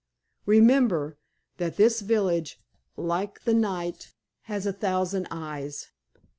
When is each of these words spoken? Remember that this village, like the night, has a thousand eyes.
Remember 0.47 1.19
that 1.57 1.77
this 1.77 2.01
village, 2.01 2.59
like 2.97 3.43
the 3.43 3.53
night, 3.53 4.15
has 4.45 4.65
a 4.65 4.73
thousand 4.73 5.27
eyes. 5.29 5.91